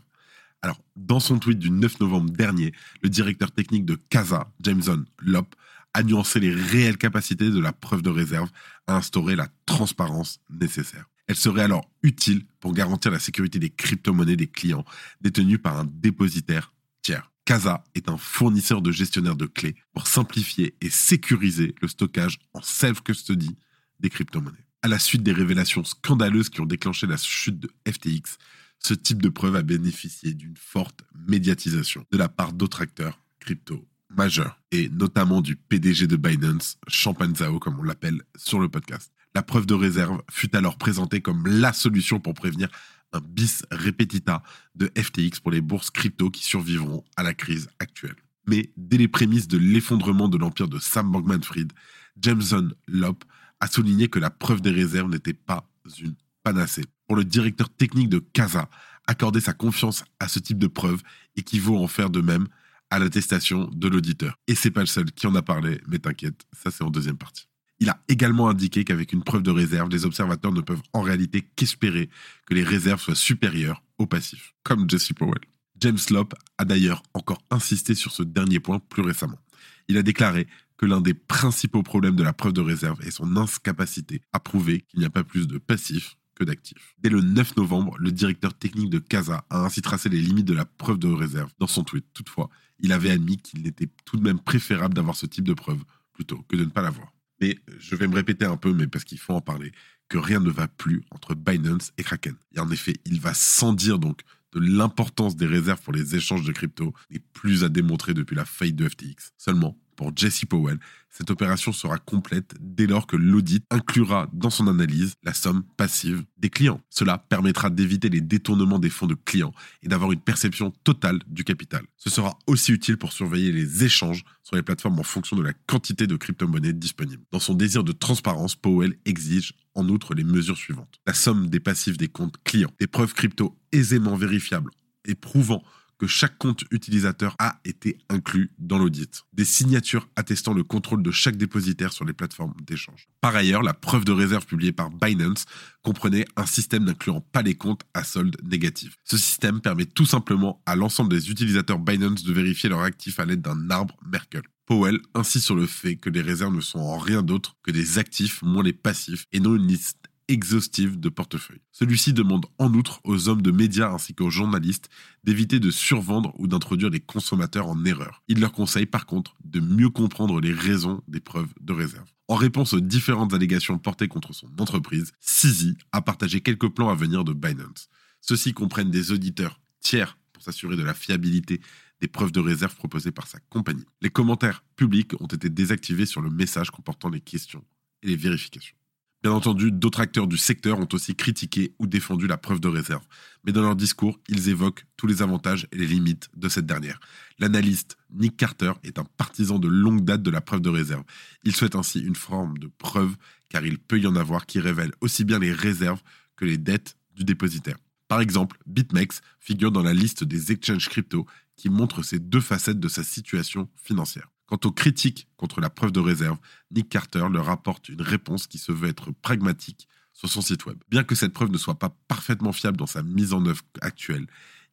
Alors, 0.62 0.80
dans 0.95 1.19
son 1.19 1.38
tweet 1.38 1.60
du 1.60 1.69
9 1.69 2.00
novembre 2.00 2.31
dernier, 2.31 2.72
le 3.01 3.10
directeur 3.10 3.51
technique 3.51 3.86
de 3.86 3.95
Casa, 4.10 4.50
Jameson 4.62 5.04
Lop, 5.19 5.56
a 5.94 6.04
nuancé 6.04 6.40
les 6.40 6.54
réelles 6.54 6.98
capacités 6.98 7.50
de 7.50 7.60
la 7.60 7.74
preuve 7.74 8.01
de 8.01 8.10
réserve 8.10 8.50
à 8.86 8.95
instaurer 8.95 9.36
la 9.36 9.48
transparence 9.66 10.40
nécessaire. 10.50 11.06
Elle 11.28 11.36
serait 11.36 11.64
alors 11.64 11.90
utile 12.04 12.46
pour 12.60 12.74
garantir 12.74 13.12
la 13.12 13.20
sécurité 13.20 13.60
des 13.60 13.70
crypto-monnaies 13.70 14.36
des 14.38 14.48
clients 14.48 14.86
détenus 15.22 15.60
par 15.62 15.78
un 15.78 15.86
dépositaire 15.86 16.74
tiers. 17.02 17.32
Casa 17.46 17.84
est 17.96 18.10
un 18.10 18.18
fournisseur 18.18 18.82
de 18.82 18.92
gestionnaire 18.92 19.36
de 19.36 19.46
clés 19.46 19.76
pour 19.94 20.08
simplifier 20.08 20.76
et 20.82 20.90
sécuriser 20.90 21.76
le 21.82 21.88
stockage 21.88 22.40
en 22.54 22.62
self-custody 22.62 23.58
des 24.00 24.10
crypto-monnaies. 24.10 24.66
À 24.82 24.88
la 24.88 25.00
suite 25.00 25.24
des 25.24 25.34
révélations 25.34 25.84
scandaleuses 25.84 26.50
qui 26.50 26.62
ont 26.62 26.66
déclenché 26.66 27.08
la 27.08 27.18
chute 27.18 27.60
de 27.60 27.70
FTX, 27.88 28.38
ce 28.80 28.94
type 28.94 29.22
de 29.22 29.30
preuve 29.30 29.56
a 29.56 29.64
bénéficié 29.64 30.34
d'une 30.34 30.56
forte 30.56 31.04
médiatisation 31.28 32.06
de 32.12 32.18
la 32.18 32.30
part 32.30 32.54
d'autres 32.54 32.82
acteurs 32.82 33.20
crypto 33.40 33.88
majeurs, 34.10 34.60
et 34.72 34.90
notamment 34.90 35.42
du 35.42 35.56
PDG 35.56 36.08
de 36.08 36.16
Binance, 36.16 36.78
Champagne 36.88 37.36
Zhao, 37.36 37.60
comme 37.60 37.80
on 37.80 37.84
l'appelle 37.84 38.22
sur 38.36 38.60
le 38.60 38.70
podcast. 38.70 39.12
La 39.36 39.44
preuve 39.44 39.66
de 39.66 39.74
réserve 39.74 40.22
fut 40.32 40.56
alors 40.56 40.78
présentée 40.78 41.22
comme 41.22 41.46
la 41.48 41.74
solution 41.74 42.20
pour 42.20 42.34
prévenir 42.34 42.70
un 43.14 43.22
bis 43.22 43.64
repetita 43.72 44.44
de 44.76 44.92
FTX 44.98 45.40
pour 45.42 45.52
les 45.52 45.62
bourses 45.62 45.92
crypto 45.92 46.30
qui 46.30 46.44
survivront 46.44 47.04
à 47.16 47.24
la 47.24 47.34
crise 47.34 47.70
actuelle. 47.80 48.16
Mais 48.48 48.72
dès 48.78 48.98
les 48.98 49.08
prémices 49.08 49.48
de 49.48 49.58
l'effondrement 49.58 50.28
de 50.28 50.38
l'empire 50.38 50.68
de 50.68 50.80
Sam 50.80 51.12
Bankman-Fried, 51.12 51.72
Jameson 52.20 52.70
Lopp 52.88 53.24
a 53.60 53.68
souligné 53.68 54.08
que 54.08 54.20
la 54.20 54.30
preuve 54.30 54.62
des 54.62 54.72
réserves 54.72 55.10
n'était 55.10 55.34
pas 55.34 55.70
une 56.00 56.16
panacée. 56.44 56.84
Pour 57.08 57.16
le 57.16 57.24
directeur 57.24 57.70
technique 57.70 58.10
de 58.10 58.20
Casa, 58.20 58.70
accorder 59.06 59.42
sa 59.42 59.54
confiance 59.54 60.04
à 60.20 60.28
ce 60.28 60.40
type 60.40 60.60
de 60.60 60.68
preuve 60.68 61.02
équivaut 61.36 61.78
à 61.78 61.82
en 61.82 61.88
faire 61.88 62.10
de 62.10 62.22
même 62.22 62.48
à 62.90 63.00
l'attestation 63.00 63.70
de 63.74 63.88
l'auditeur. 63.88 64.38
Et 64.48 64.56
c'est 64.56 64.72
pas 64.72 64.82
le 64.82 64.88
seul 64.88 65.12
qui 65.12 65.28
en 65.28 65.36
a 65.36 65.42
parlé, 65.42 65.82
mais 65.88 66.00
t'inquiète, 66.00 66.46
ça 66.54 66.72
c'est 66.72 66.84
en 66.84 66.90
deuxième 66.90 67.18
partie. 67.18 67.48
Il 67.80 67.90
a 67.90 68.02
également 68.08 68.50
indiqué 68.50 68.84
qu'avec 68.84 69.14
une 69.14 69.24
preuve 69.24 69.44
de 69.44 69.52
réserve, 69.52 69.90
les 69.90 70.06
observateurs 70.06 70.52
ne 70.52 70.62
peuvent 70.62 70.82
en 70.94 71.02
réalité 71.02 71.48
qu'espérer 71.56 72.10
que 72.46 72.54
les 72.54 72.64
réserves 72.64 73.02
soient 73.02 73.16
supérieures 73.16 73.84
aux 73.98 74.07
passifs, 74.07 74.56
comme 74.64 74.90
Jesse 74.90 75.14
Powell. 75.14 75.42
James 75.80 76.00
Lopp 76.10 76.34
a 76.57 76.66
d'ailleurs 76.66 77.04
encore 77.14 77.42
insisté 77.52 77.94
sur 77.94 78.12
ce 78.12 78.24
dernier 78.24 78.60
point 78.60 78.80
plus 78.80 79.04
récemment. 79.04 79.40
Il 79.88 79.98
a 79.98 80.04
déclaré 80.04 80.48
que 80.78 80.86
l'un 80.86 81.02
des 81.02 81.14
principaux 81.14 81.84
problèmes 81.84 82.16
de 82.16 82.24
la 82.24 82.34
preuve 82.34 82.54
de 82.54 82.62
réserve 82.62 83.00
est 83.06 83.12
son 83.12 83.36
incapacité 83.36 84.22
à 84.34 84.40
prouver 84.40 84.81
qu'il 84.81 85.00
n'y 85.00 85.06
a 85.06 85.10
pas 85.10 85.24
plus 85.24 85.48
de 85.48 85.57
passifs 85.57 86.18
que 86.36 86.44
d'actifs. 86.44 86.96
Dès 87.00 87.10
le 87.10 87.22
9 87.22 87.57
novembre, 87.57 87.96
le 88.00 88.12
directeur 88.12 88.54
technique 88.54 88.90
de 88.90 89.00
Casa 89.00 89.44
a 89.50 89.66
ainsi 89.66 89.81
tracé 89.81 90.10
les 90.10 90.19
limites 90.19 90.46
de 90.46 90.54
la 90.54 90.66
preuve 90.66 91.00
de 91.00 91.07
réserve 91.07 91.52
dans 91.60 91.68
son 91.68 91.84
tweet. 91.84 92.06
Toutefois, 92.14 92.50
il 92.80 92.92
avait 92.92 93.10
admis 93.10 93.38
qu'il 93.38 93.66
était 93.66 93.90
tout 94.06 94.18
de 94.18 94.24
même 94.24 94.40
préférable 94.40 94.94
d'avoir 94.94 95.16
ce 95.16 95.26
type 95.26 95.46
de 95.46 95.54
preuve 95.54 95.84
plutôt 96.14 96.44
que 96.48 96.56
de 96.56 96.66
ne 96.66 96.69
pas 96.69 96.81
l'avoir. 96.81 97.12
Mais 97.42 97.58
je 97.80 97.96
vais 97.96 98.08
me 98.08 98.16
répéter 98.16 98.46
un 98.46 98.58
peu, 98.58 98.74
mais 98.74 98.88
parce 98.88 99.04
qu'il 99.04 99.20
faut 99.20 99.34
en 99.34 99.42
parler, 99.42 99.72
que 100.10 100.18
rien 100.18 100.40
ne 100.40 100.50
va 100.50 100.68
plus 100.68 101.04
entre 101.12 101.36
Binance 101.36 101.92
et 101.98 102.04
Kraken. 102.04 102.36
Et 102.56 102.60
en 102.60 102.72
effet, 102.72 102.94
il 103.06 103.20
va 103.20 103.34
sans 103.34 103.74
dire 103.74 104.00
donc 104.00 104.22
de 104.54 104.60
l'importance 104.60 105.36
des 105.36 105.46
réserves 105.46 105.82
pour 105.82 105.94
les 105.94 106.16
échanges 106.16 106.46
de 106.46 106.52
crypto 106.52 106.94
n'est 107.10 107.20
plus 107.20 107.64
à 107.64 107.70
démontrer 107.70 108.14
depuis 108.14 108.36
la 108.36 108.46
faillite 108.46 108.78
de 108.78 108.88
FTX. 108.88 109.34
Seulement, 109.38 109.78
pour 109.97 110.16
Jesse 110.16 110.45
Powell, 110.45 110.80
cette 111.09 111.31
opération 111.31 111.73
sera 111.73 111.97
complète 111.97 112.54
dès 112.59 112.85
lors 112.85 113.07
que 113.07 113.16
l'audit 113.18 113.66
inclura 113.71 114.30
dans 114.31 114.51
son 114.51 114.68
analyse 114.68 115.16
la 115.23 115.33
somme 115.33 115.63
passive 115.75 116.23
des 116.37 116.51
clients. 116.51 116.80
Cela 116.89 117.18
permettra 117.18 117.71
d'éviter 117.71 118.07
les 118.07 118.21
détournements 118.21 118.77
des 118.77 118.92
fonds 118.92 119.07
de 119.07 119.16
clients 119.16 119.54
et 119.81 119.87
d'avoir 119.87 120.11
une 120.11 120.19
perception 120.19 120.71
totale 120.83 121.19
du 121.27 121.44
capital. 121.44 121.81
Ce 121.97 122.11
sera 122.11 122.37
aussi 122.45 122.71
utile 122.71 122.97
pour 122.97 123.11
surveiller 123.11 123.51
les 123.51 123.83
échanges 123.83 124.23
sur 124.44 124.56
les 124.56 124.61
plateformes 124.61 124.99
en 124.99 125.04
fonction 125.04 125.35
de 125.35 125.42
la 125.42 125.54
quantité 125.54 126.06
de 126.06 126.16
crypto-monnaies 126.16 126.73
disponibles. 126.73 127.23
Dans 127.31 127.39
son 127.39 127.56
désir 127.56 127.83
de 127.83 127.92
transparence, 127.92 128.56
Powell 128.56 128.95
exige 129.06 129.54
en 129.73 129.89
outre 129.89 130.13
les 130.13 130.23
mesures 130.23 130.57
suivantes. 130.57 130.99
La 131.07 131.13
somme 131.13 131.49
des 131.49 131.59
passifs 131.59 131.97
des 131.97 132.09
comptes 132.09 132.37
clients, 132.44 132.71
des 132.80 132.87
preuves 132.87 133.16
crypto 133.16 133.57
aisément 133.71 134.16
vérifiables 134.16 134.69
et 135.06 135.16
prouvant 135.16 135.63
que 135.97 136.07
chaque 136.07 136.37
compte 136.37 136.63
utilisateur 136.71 137.35
a 137.39 137.59
été 137.66 137.97
inclus 138.09 138.51
dans 138.59 138.77
l'audit. 138.77 139.23
Des 139.33 139.45
signatures 139.45 140.07
attestant 140.16 140.54
le 140.54 140.63
contrôle 140.63 141.04
de 141.04 141.11
chaque 141.11 141.37
dépositaire 141.37 141.94
sur 141.94 142.06
les 142.06 142.13
plateformes 142.13 142.54
d'échange. 142.61 143.07
Par 143.21 143.35
ailleurs, 143.35 143.63
la 143.63 143.73
preuve 143.73 144.06
de 144.06 144.11
réserve 144.11 144.45
publiée 144.45 144.71
par 144.71 144.89
Binance 144.89 145.45
comprenait 145.81 146.25
un 146.35 146.45
système 146.45 146.85
n'incluant 146.85 147.21
pas 147.21 147.42
les 147.42 147.56
comptes 147.56 147.83
à 147.94 148.04
solde 148.04 148.37
négatif. 148.44 148.97
Ce 149.04 149.18
système 149.18 149.61
permet 149.61 149.85
tout 149.85 150.06
simplement 150.06 150.61
à 150.66 150.75
l'ensemble 150.75 151.09
des 151.09 151.30
utilisateurs 151.30 151.80
Binance 151.80 152.23
de 152.23 152.33
vérifier 152.33 152.69
leurs 152.69 152.81
actifs 152.81 153.19
à 153.19 153.25
l'aide 153.25 153.42
d'un 153.42 153.69
arbre 153.69 153.95
Merkle. 154.06 154.44
Powell 154.68 154.99
insiste 155.13 155.45
sur 155.45 155.56
le 155.56 155.66
fait 155.66 155.95
que 155.95 156.09
les 156.09 156.21
réserves 156.21 156.54
ne 156.54 156.61
sont 156.61 156.80
en 156.80 156.97
rien 156.97 157.23
d'autre 157.23 157.56
que 157.63 157.71
des 157.71 157.99
actifs 157.99 158.42
moins 158.42 158.63
les 158.63 158.73
passifs 158.73 159.25
et 159.31 159.39
non 159.39 159.56
une 159.56 159.66
liste 159.66 160.06
exhaustive 160.28 161.00
de 161.00 161.10
portefeuille. 161.10 161.62
Celui-ci 161.72 162.14
demande 162.14 162.46
en 162.57 162.74
outre 162.74 163.00
aux 163.04 163.30
hommes 163.30 163.42
de 163.42 163.52
médias 163.52 163.92
ainsi 163.92 164.14
qu'aux 164.14 164.30
journalistes 164.30 164.90
d'éviter 165.24 165.60
de 165.60 165.72
survendre 165.72 166.34
ou 166.38 166.48
d'introduire 166.48 166.90
les 166.90 167.00
consommateurs 167.00 167.68
en 167.68 167.86
erreur. 167.86 168.24
Il 168.28 168.40
leur 168.40 168.52
conseille 168.52 168.86
par 168.86 169.06
contre 169.06 169.36
de 169.44 169.60
mieux 169.60 169.90
comprendre 169.90 170.40
les 170.40 170.54
raisons 170.54 171.02
des 171.07 171.19
preuves 171.19 171.54
de 171.62 171.74
réserve. 171.74 172.07
En 172.28 172.36
réponse 172.36 172.74
aux 172.74 172.81
différentes 172.81 173.34
allégations 173.34 173.78
portées 173.78 174.10
contre 174.10 174.34
son 174.34 174.50
entreprise, 174.60 175.14
Sisi 175.22 175.78
a 175.94 176.02
partagé 176.02 176.42
quelques 176.42 176.69
plans 176.69 176.90
à 176.90 176.96
venir 176.96 177.24
de 177.24 177.34
Binance. 177.34 177.90
Ceux-ci 178.19 178.54
comprennent 178.54 178.92
des 178.92 179.12
auditeurs 179.12 179.62
tiers 179.80 180.18
pour 180.34 180.44
s'assurer 180.44 180.76
de 180.76 180.84
la 180.84 180.94
fiabilité 180.94 181.62
des 182.02 182.07
preuves 182.07 182.31
de 182.31 182.40
réserve 182.40 182.76
proposées 182.76 183.12
par 183.12 183.28
sa 183.28 183.40
compagnie. 183.50 183.86
Les 184.02 184.10
commentaires 184.10 184.64
publics 184.76 185.19
ont 185.22 185.28
été 185.28 185.50
désactivés 185.50 186.06
sur 186.06 186.22
le 186.22 186.30
message 186.30 186.69
comportant 186.69 187.10
les 187.10 187.22
questions 187.22 187.64
et 188.04 188.07
les 188.07 188.16
vérifications. 188.16 188.77
Bien 189.24 189.31
entendu, 189.31 189.71
d'autres 189.71 190.00
acteurs 190.00 190.28
du 190.28 190.38
secteur 190.38 190.78
ont 190.78 190.88
aussi 190.94 191.16
critiqué 191.16 191.74
ou 191.80 191.88
défendu 191.88 192.28
la 192.28 192.38
preuve 192.38 192.59
de 192.59 192.68
réserve, 192.68 193.04
mais 193.44 193.52
dans 193.52 193.64
leur 193.64 193.76
discours, 193.76 194.19
ils 194.28 194.50
évoquent 194.50 194.86
tous 194.95 195.07
les 195.07 195.24
avantages 195.24 195.68
et 195.71 195.78
les 195.78 195.88
limites 195.88 196.30
de 196.36 196.47
cette 196.47 196.68
dernière. 196.68 197.00
L'analyste 197.40 197.97
Nick 198.12 198.38
Carter 198.38 198.74
est 198.83 199.00
un 199.00 199.06
partisan 199.18 199.57
de 199.57 199.68
longue 199.68 200.06
date 200.06 200.21
de 200.21 200.30
la 200.30 200.40
preuve 200.40 200.62
de 200.62 200.69
réserve. 200.69 201.04
Il 201.44 201.56
souhaite 201.56 201.76
ainsi 201.76 202.00
une 202.00 202.16
forme 202.16 202.59
de 202.59 202.68
preuve, 202.68 203.16
car 203.50 203.66
il 203.66 203.80
peut 203.80 204.00
y 204.00 204.06
en 204.06 204.16
avoir 204.16 204.45
qui 204.45 204.59
révèlent 204.59 204.94
aussi 205.02 205.24
bien 205.24 205.40
les 205.40 205.52
réserves 205.52 206.02
que 206.36 206.45
les 206.45 206.59
dettes 206.59 206.95
du 207.16 207.24
dépositaire. 207.24 207.78
Par 208.07 208.21
exemple, 208.21 208.59
BitMEX 208.68 209.21
figure 209.40 209.71
dans 209.71 209.83
la 209.83 209.94
liste 209.94 210.24
des 210.24 210.52
exchanges 210.52 210.90
crypto 210.90 211.26
qui 211.56 211.69
montrent 211.69 212.04
ces 212.04 212.19
deux 212.19 212.40
facettes 212.40 212.80
de 212.80 212.88
sa 212.88 213.04
situation 213.04 213.68
financière. 213.76 214.30
Quant 214.47 214.59
aux 214.63 214.71
critiques 214.71 215.27
contre 215.35 215.61
la 215.61 215.69
preuve 215.69 215.92
de 215.92 215.99
réserve, 215.99 216.37
Nick 216.71 216.89
Carter 216.89 217.25
leur 217.31 217.49
apporte 217.49 217.89
une 217.89 218.01
réponse 218.01 218.47
qui 218.47 218.57
se 218.57 218.71
veut 218.71 218.87
être 218.87 219.11
pragmatique 219.11 219.87
sur 220.13 220.30
son 220.30 220.42
site 220.42 220.66
web. 220.66 220.77
Bien 220.89 221.04
que 221.04 221.16
cette 221.16 221.33
preuve 221.33 221.51
ne 221.51 221.57
soit 221.57 221.77
pas 221.77 221.95
parfaitement 222.07 222.54
fiable 222.54 222.77
dans 222.77 222.87
sa 222.87 223.04
mise 223.04 223.33
en 223.33 223.45
œuvre 223.45 223.61
actuelle, 223.81 224.25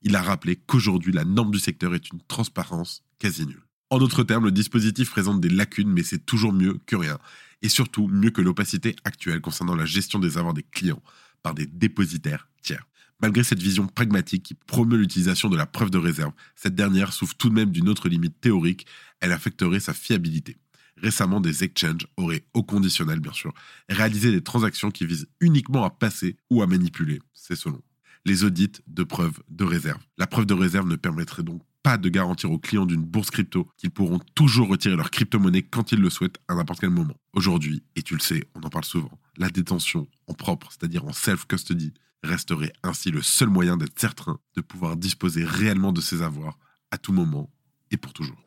il 0.03 0.15
a 0.17 0.23
rappelé 0.23 0.57
qu'aujourd'hui 0.57 1.13
la 1.13 1.25
norme 1.25 1.51
du 1.51 1.59
secteur 1.59 1.95
est 1.95 2.11
une 2.11 2.21
transparence 2.23 3.03
quasi 3.19 3.47
nulle. 3.47 3.63
En 3.91 3.99
d'autres 3.99 4.23
termes, 4.23 4.45
le 4.45 4.53
dispositif 4.53 5.11
présente 5.11 5.41
des 5.41 5.49
lacunes, 5.49 5.91
mais 5.91 6.03
c'est 6.03 6.25
toujours 6.25 6.53
mieux 6.53 6.79
que 6.87 6.97
rien, 6.97 7.19
et 7.63 7.69
surtout 7.69 8.07
mieux 8.07 8.31
que 8.31 8.43
l'opacité 8.43 8.97
actuelle 9.05 9.41
concernant 9.41 9.75
la 9.75 9.87
gestion 9.87 10.19
des 10.19 10.39
avoirs 10.39 10.55
des 10.55 10.63
clients 10.63 11.03
par 11.43 11.55
des 11.55 11.67
dépositaires 11.67 12.49
tiers. 12.63 12.87
Malgré 13.21 13.45
cette 13.45 13.63
vision 13.63 13.87
pragmatique 13.87 14.43
qui 14.43 14.55
promeut 14.55 14.97
l'utilisation 14.97 15.49
de 15.49 15.57
la 15.57 15.67
preuve 15.67 15.91
de 15.91 15.99
réserve, 15.99 16.33
cette 16.57 16.75
dernière 16.75 17.13
souffre 17.13 17.35
tout 17.37 17.49
de 17.49 17.55
même 17.55 17.71
d'une 17.71 17.89
autre 17.89 18.09
limite 18.09 18.41
théorique, 18.41 18.87
elle 19.21 19.33
affecterait 19.33 19.81
sa 19.81 19.95
fiabilité. 19.95 20.57
Récemment, 20.97 21.41
des 21.41 21.65
exchanges 21.65 22.07
auraient, 22.17 22.45
au 22.55 22.63
conditionnel 22.63 23.21
bien 23.21 23.33
sûr, 23.33 23.53
réalisé 23.89 24.31
des 24.31 24.43
transactions 24.43 24.91
qui 24.91 25.07
visent 25.07 25.29
uniquement 25.41 25.85
à 25.85 25.91
passer 25.91 26.37
ou 26.51 26.63
à 26.63 26.67
manipuler, 26.67 27.21
c'est 27.33 27.57
selon. 27.57 27.83
Les 28.25 28.45
audits 28.45 28.73
de 28.87 29.03
preuve 29.05 29.43
de 29.49 29.65
réserve. 29.65 30.01
La 30.17 30.27
preuve 30.27 30.47
de 30.47 30.55
réserve 30.55 30.89
ne 30.89 30.97
permettrait 30.97 31.43
donc 31.43 31.63
pas 31.83 31.99
de 31.99 32.09
garantir 32.09 32.51
aux 32.51 32.59
clients 32.59 32.87
d'une 32.87 33.05
bourse 33.05 33.31
crypto 33.31 33.69
qu'ils 33.77 33.91
pourront 33.91 34.19
toujours 34.35 34.69
retirer 34.69 34.97
leur 34.97 35.11
crypto-monnaie 35.11 35.63
quand 35.63 35.93
ils 35.93 36.01
le 36.01 36.09
souhaitent 36.09 36.39
à 36.49 36.55
n'importe 36.55 36.81
quel 36.81 36.91
moment. 36.91 37.15
Aujourd'hui, 37.35 37.83
et 37.95 38.03
tu 38.03 38.15
le 38.15 38.21
sais, 38.21 38.45
on 38.55 38.63
en 38.63 38.71
parle 38.71 38.87
souvent, 38.87 39.21
la 39.37 39.51
détention 39.51 40.09
en 40.27 40.33
propre, 40.33 40.69
c'est-à-dire 40.71 41.05
en 41.05 41.13
self-custody, 41.13 41.93
resterait 42.25 42.73
ainsi 42.83 43.11
le 43.11 43.23
seul 43.23 43.49
moyen 43.49 43.77
d'être 43.77 43.99
certain 43.99 44.39
de 44.57 44.61
pouvoir 44.61 44.97
disposer 44.97 45.45
réellement 45.45 45.93
de 45.93 46.01
ses 46.01 46.23
avoirs 46.23 46.59
à 46.91 46.99
tout 46.99 47.13
moment 47.13 47.51
et 47.91 47.97
pour 47.97 48.13
toujours. 48.13 48.45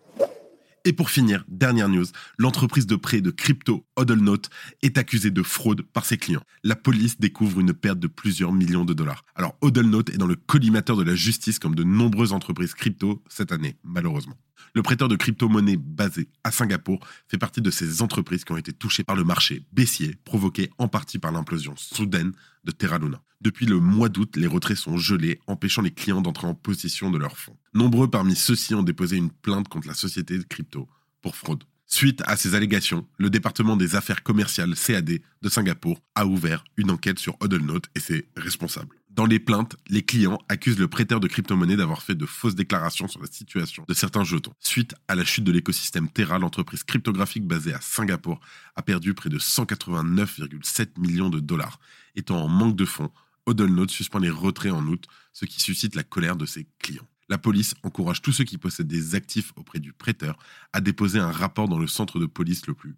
Et 0.88 0.94
pour 0.94 1.10
finir, 1.10 1.44
dernière 1.50 1.90
news, 1.90 2.06
l'entreprise 2.38 2.88
de 2.88 2.96
prêt 2.96 3.20
de 3.20 3.30
crypto 3.30 3.86
HODLNOTE 3.98 4.50
est 4.84 4.98
accusée 4.98 5.32
de 5.32 5.44
fraude 5.44 5.82
par 5.82 6.06
ses 6.06 6.18
clients. 6.18 6.44
La 6.64 6.78
police 6.78 7.20
découvre 7.20 7.60
une 7.60 7.74
perte 7.74 8.00
de 8.00 8.08
plusieurs 8.08 8.54
millions 8.54 8.86
de 8.86 8.94
dollars. 8.94 9.26
Alors 9.36 9.58
HODLNOTE 9.60 10.12
est 10.12 10.18
dans 10.18 10.28
le 10.28 10.38
collimateur 10.38 10.96
de 10.96 11.04
la 11.04 11.14
justice 11.14 11.60
comme 11.60 11.76
de 11.76 11.84
nombreuses 11.84 12.32
entreprises 12.32 12.74
crypto 12.74 13.22
cette 13.28 13.52
année, 13.52 13.76
malheureusement. 13.84 14.38
Le 14.74 14.82
prêteur 14.82 15.10
de 15.10 15.18
crypto-monnaie 15.18 15.76
basé 15.76 16.30
à 16.46 16.52
Singapour 16.52 17.00
fait 17.28 17.38
partie 17.38 17.62
de 17.62 17.72
ces 17.72 18.02
entreprises 18.02 18.46
qui 18.46 18.54
ont 18.54 18.58
été 18.58 18.72
touchées 18.72 19.04
par 19.04 19.16
le 19.16 19.26
marché 19.26 19.66
baissier, 19.74 20.16
provoqué 20.24 20.70
en 20.78 20.88
partie 20.88 21.20
par 21.20 21.34
l'implosion 21.34 21.74
soudaine 21.76 22.32
Terra 22.72 22.98
Luna. 22.98 23.22
Depuis 23.42 23.66
le 23.66 23.80
mois 23.80 24.10
d'août, 24.10 24.36
les 24.36 24.48
retraits 24.48 24.78
sont 24.78 24.98
gelés, 24.98 25.40
empêchant 25.48 25.82
les 25.82 25.92
clients 25.92 26.22
d'entrer 26.22 26.48
en 26.48 26.56
possession 26.56 27.12
de 27.12 27.18
leurs 27.18 27.38
fonds. 27.38 27.58
Nombreux 27.74 28.10
parmi 28.10 28.36
ceux-ci 28.36 28.74
ont 28.74 28.84
déposé 28.84 29.18
une 29.18 29.32
plainte 29.32 29.68
contre 29.68 29.88
la 29.88 29.94
société 29.94 30.38
de 30.38 30.44
crypto 30.44 30.88
pour 31.22 31.36
fraude. 31.36 31.64
Suite 31.86 32.22
à 32.26 32.36
ces 32.36 32.54
allégations, 32.54 33.08
le 33.18 33.30
département 33.30 33.78
des 33.78 33.96
affaires 33.96 34.22
commerciales 34.22 34.76
CAD 34.76 35.20
de 35.42 35.50
Singapour 35.50 36.02
a 36.16 36.26
ouvert 36.26 36.66
une 36.76 36.92
enquête 36.92 37.20
sur 37.20 37.38
HODLNOTE 37.40 37.88
et 37.96 38.00
ses 38.02 38.28
responsables. 38.36 38.97
Dans 39.18 39.26
les 39.26 39.40
plaintes, 39.40 39.76
les 39.90 40.04
clients 40.04 40.38
accusent 40.48 40.78
le 40.78 40.88
prêteur 40.88 41.20
de 41.20 41.28
crypto-monnaie 41.28 41.76
d'avoir 41.76 42.04
fait 42.04 42.14
de 42.14 42.28
fausses 42.28 42.54
déclarations 42.54 43.08
sur 43.08 43.20
la 43.20 43.26
situation 43.26 43.84
de 43.88 43.94
certains 43.96 44.24
jetons. 44.24 44.54
Suite 44.60 44.94
à 45.08 45.16
la 45.16 45.26
chute 45.26 45.44
de 45.44 45.52
l'écosystème 45.52 46.08
Terra, 46.08 46.38
l'entreprise 46.38 46.84
cryptographique 46.84 47.48
basée 47.48 47.74
à 47.74 47.82
Singapour 47.82 48.40
a 48.76 48.84
perdu 48.84 49.16
près 49.16 49.32
de 49.32 49.40
189,7 49.40 51.00
millions 51.00 51.32
de 51.32 51.40
dollars. 51.40 51.80
Étant 52.16 52.44
en 52.44 52.48
manque 52.48 52.76
de 52.76 52.86
fonds, 52.86 53.10
Hodlnote 53.48 53.90
suspend 53.90 54.20
les 54.20 54.30
retraits 54.30 54.72
en 54.72 54.86
août, 54.86 55.08
ce 55.34 55.46
qui 55.46 55.62
suscite 55.62 55.96
la 55.96 56.04
colère 56.04 56.36
de 56.36 56.46
ses 56.46 56.68
clients. 56.78 57.08
La 57.28 57.40
police 57.40 57.74
encourage 57.82 58.22
tous 58.22 58.34
ceux 58.34 58.44
qui 58.44 58.60
possèdent 58.60 58.86
des 58.86 59.16
actifs 59.16 59.52
auprès 59.56 59.80
du 59.80 59.94
prêteur 59.94 60.38
à 60.74 60.80
déposer 60.80 61.18
un 61.18 61.32
rapport 61.32 61.68
dans 61.68 61.80
le 61.80 61.88
centre 61.88 62.20
de 62.20 62.28
police 62.28 62.68
le 62.68 62.76
plus 62.76 62.96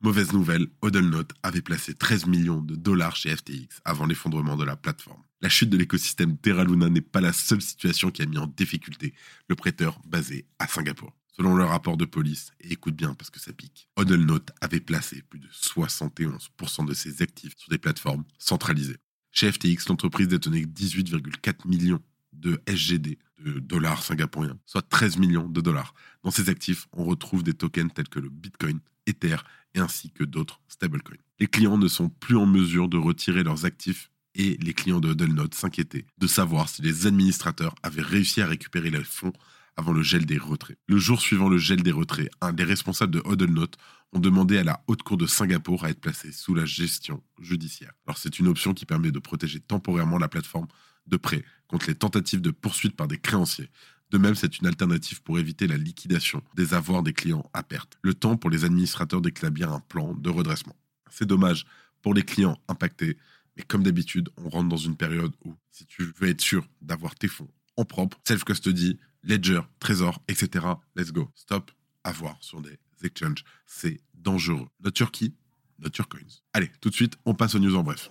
Mauvaise 0.00 0.32
nouvelle, 0.32 0.66
Hodlnote 0.82 1.32
avait 1.42 1.62
placé 1.62 1.94
13 1.94 2.26
millions 2.26 2.60
de 2.60 2.74
dollars 2.74 3.16
chez 3.16 3.34
FTX 3.34 3.80
avant 3.84 4.06
l'effondrement 4.06 4.56
de 4.56 4.64
la 4.64 4.76
plateforme. 4.76 5.22
La 5.40 5.48
chute 5.48 5.70
de 5.70 5.76
l'écosystème 5.76 6.36
Terra 6.36 6.64
Luna 6.64 6.88
n'est 6.88 7.00
pas 7.00 7.20
la 7.20 7.32
seule 7.32 7.62
situation 7.62 8.10
qui 8.10 8.22
a 8.22 8.26
mis 8.26 8.38
en 8.38 8.46
difficulté 8.46 9.14
le 9.48 9.56
prêteur 9.56 10.00
basé 10.06 10.46
à 10.58 10.66
Singapour. 10.66 11.12
Selon 11.36 11.56
le 11.56 11.64
rapport 11.64 11.96
de 11.96 12.04
police, 12.04 12.52
et 12.60 12.72
écoute 12.72 12.94
bien 12.94 13.14
parce 13.14 13.30
que 13.30 13.40
ça 13.40 13.52
pique, 13.52 13.88
Hodlnote 13.96 14.52
avait 14.60 14.80
placé 14.80 15.22
plus 15.22 15.40
de 15.40 15.48
71% 15.48 16.86
de 16.86 16.94
ses 16.94 17.22
actifs 17.22 17.54
sur 17.56 17.70
des 17.70 17.78
plateformes 17.78 18.24
centralisées. 18.38 18.98
Chez 19.32 19.50
FTX, 19.50 19.88
l'entreprise 19.88 20.28
détenait 20.28 20.62
18,4 20.62 21.66
millions 21.66 22.00
de 22.34 22.60
SGD, 22.66 23.18
de 23.44 23.58
dollars 23.58 24.02
singapouriens, 24.02 24.58
soit 24.66 24.82
13 24.82 25.18
millions 25.18 25.48
de 25.48 25.60
dollars. 25.60 25.94
Dans 26.22 26.30
ces 26.30 26.48
actifs, 26.48 26.86
on 26.92 27.04
retrouve 27.04 27.42
des 27.42 27.54
tokens 27.54 27.92
tels 27.92 28.08
que 28.08 28.20
le 28.20 28.28
Bitcoin, 28.28 28.80
Ether 29.06 29.36
et 29.74 29.80
ainsi 29.80 30.10
que 30.10 30.24
d'autres 30.24 30.60
stablecoins. 30.68 31.18
Les 31.40 31.46
clients 31.46 31.78
ne 31.78 31.88
sont 31.88 32.08
plus 32.08 32.36
en 32.36 32.46
mesure 32.46 32.88
de 32.88 32.96
retirer 32.96 33.42
leurs 33.42 33.64
actifs 33.64 34.10
et 34.34 34.56
les 34.60 34.72
clients 34.72 35.00
de 35.00 35.12
Huddle 35.12 35.48
s'inquiétaient 35.52 36.06
de 36.18 36.26
savoir 36.26 36.68
si 36.68 36.82
les 36.82 37.06
administrateurs 37.06 37.74
avaient 37.82 38.02
réussi 38.02 38.40
à 38.40 38.46
récupérer 38.46 38.90
les 38.90 39.04
fonds 39.04 39.32
avant 39.76 39.92
le 39.92 40.02
gel 40.02 40.24
des 40.24 40.38
retraits. 40.38 40.78
Le 40.86 40.98
jour 40.98 41.20
suivant 41.20 41.48
le 41.48 41.58
gel 41.58 41.82
des 41.82 41.90
retraits, 41.90 42.30
un 42.40 42.52
des 42.52 42.64
responsables 42.64 43.12
de 43.12 43.22
HODLNOTE 43.24 43.76
ont 44.12 44.20
demandé 44.20 44.58
à 44.58 44.64
la 44.64 44.84
Haute 44.86 45.02
Cour 45.02 45.16
de 45.16 45.26
Singapour 45.26 45.84
à 45.84 45.90
être 45.90 46.00
placé 46.00 46.30
sous 46.30 46.54
la 46.54 46.64
gestion 46.64 47.22
judiciaire. 47.40 47.92
Alors 48.06 48.18
c'est 48.18 48.38
une 48.38 48.46
option 48.46 48.74
qui 48.74 48.86
permet 48.86 49.10
de 49.10 49.18
protéger 49.18 49.60
temporairement 49.60 50.18
la 50.18 50.28
plateforme 50.28 50.68
de 51.06 51.16
prêt 51.16 51.44
contre 51.74 51.88
les 51.88 51.96
tentatives 51.96 52.40
de 52.40 52.52
poursuite 52.52 52.94
par 52.94 53.08
des 53.08 53.18
créanciers. 53.18 53.68
De 54.12 54.16
même, 54.16 54.36
c'est 54.36 54.60
une 54.60 54.68
alternative 54.68 55.20
pour 55.22 55.40
éviter 55.40 55.66
la 55.66 55.76
liquidation 55.76 56.40
des 56.54 56.72
avoirs 56.72 57.02
des 57.02 57.12
clients 57.12 57.50
à 57.52 57.64
perte. 57.64 57.98
Le 58.02 58.14
temps 58.14 58.36
pour 58.36 58.48
les 58.48 58.64
administrateurs 58.64 59.20
d'établir 59.20 59.72
un 59.72 59.80
plan 59.80 60.14
de 60.14 60.30
redressement. 60.30 60.76
C'est 61.10 61.26
dommage 61.26 61.66
pour 62.00 62.14
les 62.14 62.22
clients 62.22 62.60
impactés, 62.68 63.18
mais 63.56 63.64
comme 63.64 63.82
d'habitude, 63.82 64.28
on 64.36 64.50
rentre 64.50 64.68
dans 64.68 64.76
une 64.76 64.96
période 64.96 65.32
où, 65.44 65.52
si 65.72 65.84
tu 65.84 66.04
veux 66.16 66.28
être 66.28 66.40
sûr 66.40 66.64
d'avoir 66.80 67.16
tes 67.16 67.26
fonds 67.26 67.50
en 67.76 67.84
propre, 67.84 68.20
self-custody, 68.22 69.00
ledger, 69.24 69.62
trésor, 69.80 70.22
etc., 70.28 70.64
let's 70.94 71.10
go. 71.10 71.28
Stop, 71.34 71.72
avoir 72.04 72.36
sur 72.40 72.60
des 72.60 72.78
exchanges, 73.02 73.42
c'est 73.66 73.98
dangereux. 74.14 74.68
Not 74.78 74.92
your 75.00 75.10
key, 75.10 75.32
not 75.80 75.90
your 75.98 76.06
coins. 76.06 76.40
Allez, 76.52 76.70
tout 76.80 76.90
de 76.90 76.94
suite, 76.94 77.14
on 77.24 77.34
passe 77.34 77.56
aux 77.56 77.58
news 77.58 77.74
en 77.74 77.82
bref. 77.82 78.10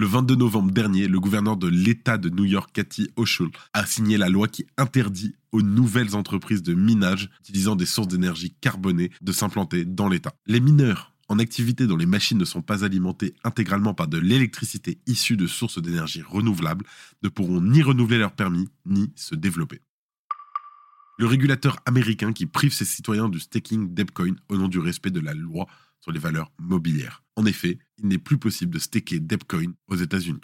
Le 0.00 0.06
22 0.06 0.34
novembre 0.34 0.72
dernier, 0.72 1.08
le 1.08 1.20
gouverneur 1.20 1.58
de 1.58 1.68
l'État 1.68 2.16
de 2.16 2.30
New 2.30 2.46
York, 2.46 2.70
Cathy 2.72 3.10
Hochul, 3.16 3.50
a 3.74 3.84
signé 3.84 4.16
la 4.16 4.30
loi 4.30 4.48
qui 4.48 4.64
interdit 4.78 5.34
aux 5.52 5.60
nouvelles 5.60 6.16
entreprises 6.16 6.62
de 6.62 6.72
minage 6.72 7.28
utilisant 7.40 7.76
des 7.76 7.84
sources 7.84 8.08
d'énergie 8.08 8.54
carbonées 8.62 9.10
de 9.20 9.30
s'implanter 9.30 9.84
dans 9.84 10.08
l'État. 10.08 10.32
Les 10.46 10.60
mineurs 10.60 11.12
en 11.28 11.38
activité 11.38 11.86
dont 11.86 11.98
les 11.98 12.06
machines 12.06 12.38
ne 12.38 12.46
sont 12.46 12.62
pas 12.62 12.82
alimentées 12.82 13.34
intégralement 13.44 13.92
par 13.92 14.08
de 14.08 14.16
l'électricité 14.16 15.02
issue 15.06 15.36
de 15.36 15.46
sources 15.46 15.82
d'énergie 15.82 16.22
renouvelables 16.22 16.86
ne 17.22 17.28
pourront 17.28 17.60
ni 17.60 17.82
renouveler 17.82 18.16
leur 18.16 18.32
permis 18.32 18.70
ni 18.86 19.12
se 19.16 19.34
développer. 19.34 19.82
Le 21.18 21.26
régulateur 21.26 21.76
américain 21.84 22.32
qui 22.32 22.46
prive 22.46 22.72
ses 22.72 22.86
citoyens 22.86 23.28
du 23.28 23.38
staking 23.38 23.92
Debcoin 23.92 24.36
au 24.48 24.56
nom 24.56 24.68
du 24.68 24.78
respect 24.78 25.10
de 25.10 25.20
la 25.20 25.34
loi 25.34 25.66
sur 26.00 26.12
les 26.12 26.18
valeurs 26.18 26.52
mobilières. 26.58 27.22
En 27.36 27.46
effet, 27.46 27.78
il 27.98 28.08
n'est 28.08 28.18
plus 28.18 28.38
possible 28.38 28.74
de 28.74 28.78
staker 28.78 29.20
Debcoin 29.20 29.72
aux 29.88 29.96
États-Unis. 29.96 30.40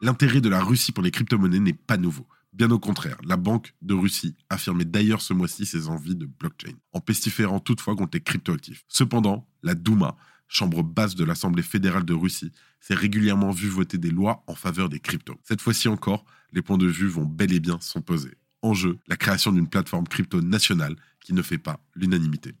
L'intérêt 0.00 0.40
de 0.40 0.48
la 0.48 0.62
Russie 0.62 0.92
pour 0.92 1.02
les 1.02 1.10
crypto-monnaies 1.10 1.60
n'est 1.60 1.72
pas 1.72 1.96
nouveau. 1.96 2.26
Bien 2.52 2.70
au 2.70 2.78
contraire, 2.78 3.18
la 3.24 3.36
Banque 3.36 3.74
de 3.82 3.94
Russie 3.94 4.36
affirmait 4.48 4.84
d'ailleurs 4.84 5.22
ce 5.22 5.32
mois-ci 5.32 5.66
ses 5.66 5.88
envies 5.88 6.14
de 6.14 6.26
blockchain, 6.26 6.74
en 6.92 7.00
pestiférant 7.00 7.58
toutefois 7.58 7.96
contre 7.96 8.16
les 8.16 8.22
cryptoactifs. 8.22 8.84
Cependant, 8.88 9.48
la 9.62 9.74
Douma 9.74 10.16
chambre 10.48 10.82
basse 10.82 11.14
de 11.14 11.24
l'Assemblée 11.24 11.62
fédérale 11.62 12.04
de 12.04 12.14
Russie, 12.14 12.52
s'est 12.80 12.94
régulièrement 12.94 13.50
vu 13.50 13.68
voter 13.68 13.98
des 13.98 14.10
lois 14.10 14.44
en 14.46 14.54
faveur 14.54 14.88
des 14.88 15.00
cryptos. 15.00 15.38
Cette 15.42 15.60
fois-ci 15.60 15.88
encore, 15.88 16.24
les 16.52 16.62
points 16.62 16.78
de 16.78 16.86
vue 16.86 17.08
vont 17.08 17.24
bel 17.24 17.52
et 17.52 17.60
bien 17.60 17.78
s'opposer. 17.80 18.36
En 18.62 18.74
jeu, 18.74 18.98
la 19.06 19.16
création 19.16 19.52
d'une 19.52 19.68
plateforme 19.68 20.06
crypto 20.06 20.40
nationale 20.40 20.96
qui 21.20 21.32
ne 21.32 21.42
fait 21.42 21.58
pas 21.58 21.80
l'unanimité. 21.94 22.54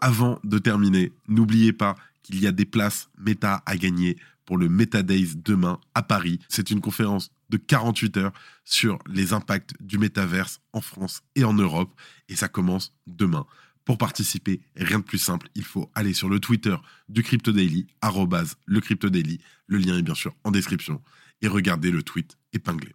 Avant 0.00 0.38
de 0.44 0.58
terminer, 0.58 1.12
n'oubliez 1.28 1.72
pas 1.72 1.96
qu'il 2.22 2.40
y 2.40 2.46
a 2.46 2.52
des 2.52 2.64
places 2.64 3.08
méta 3.18 3.62
à 3.66 3.76
gagner 3.76 4.16
pour 4.44 4.58
le 4.58 4.68
Meta 4.68 5.02
Days 5.02 5.36
demain 5.36 5.78
à 5.94 6.02
Paris. 6.02 6.40
C'est 6.48 6.70
une 6.70 6.80
conférence 6.80 7.30
de 7.50 7.56
48 7.56 8.16
heures 8.16 8.32
sur 8.64 8.98
les 9.06 9.32
impacts 9.32 9.74
du 9.80 9.98
métaverse 9.98 10.60
en 10.72 10.80
France 10.80 11.22
et 11.36 11.44
en 11.44 11.52
Europe 11.52 11.94
et 12.28 12.36
ça 12.36 12.48
commence 12.48 12.92
demain. 13.06 13.46
Pour 13.84 13.98
participer, 13.98 14.60
rien 14.76 14.98
de 14.98 15.04
plus 15.04 15.18
simple, 15.18 15.48
il 15.54 15.64
faut 15.64 15.90
aller 15.94 16.14
sur 16.14 16.28
le 16.28 16.40
Twitter 16.40 16.76
du 17.08 17.22
Crypto 17.22 17.52
Daily, 17.52 17.86
le 18.66 18.80
Crypto 18.80 19.08
Daily, 19.08 19.40
le 19.66 19.78
lien 19.78 19.98
est 19.98 20.02
bien 20.02 20.14
sûr 20.14 20.34
en 20.44 20.50
description, 20.50 21.02
et 21.42 21.48
regardez 21.48 21.90
le 21.90 22.02
tweet 22.02 22.36
épinglé. 22.52 22.94